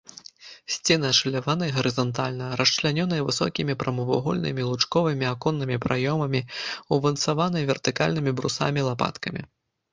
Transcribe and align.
Сцены 0.75 1.05
ашаляваныя 1.13 1.73
гарызантальна, 1.75 2.47
расчлянёныя 2.61 3.27
высокімі 3.29 3.77
прамавугольнымі 3.85 4.61
і 4.65 4.67
лучковымі 4.71 5.25
аконнымі 5.35 5.77
праёмамі, 5.87 6.45
умацаваныя 6.99 7.63
вертыкальнымі 7.71 8.31
брусамі-лапаткамі. 8.41 9.41